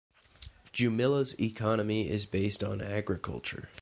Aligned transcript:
Jumilla's 0.73 1.39
economy 1.39 2.09
is 2.09 2.25
based 2.25 2.63
on 2.63 2.81
agriculture. 2.81 3.69